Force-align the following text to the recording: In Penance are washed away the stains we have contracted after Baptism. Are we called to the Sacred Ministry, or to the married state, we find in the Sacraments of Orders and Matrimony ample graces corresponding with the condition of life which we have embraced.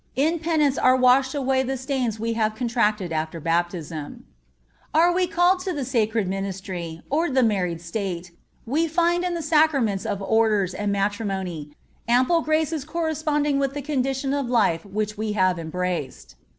In 0.15 0.39
Penance 0.39 0.79
are 0.79 0.95
washed 0.95 1.35
away 1.35 1.61
the 1.61 1.77
stains 1.77 2.19
we 2.19 2.33
have 2.33 2.55
contracted 2.55 3.11
after 3.11 3.39
Baptism. 3.39 4.25
Are 4.95 5.13
we 5.13 5.27
called 5.27 5.59
to 5.59 5.73
the 5.73 5.85
Sacred 5.85 6.27
Ministry, 6.27 7.03
or 7.11 7.27
to 7.27 7.33
the 7.33 7.43
married 7.43 7.79
state, 7.81 8.31
we 8.65 8.87
find 8.87 9.23
in 9.23 9.35
the 9.35 9.43
Sacraments 9.43 10.03
of 10.07 10.19
Orders 10.23 10.73
and 10.73 10.91
Matrimony 10.91 11.73
ample 12.07 12.41
graces 12.41 12.83
corresponding 12.83 13.59
with 13.59 13.75
the 13.75 13.83
condition 13.83 14.33
of 14.33 14.47
life 14.49 14.83
which 14.85 15.19
we 15.19 15.33
have 15.33 15.59
embraced. 15.59 16.33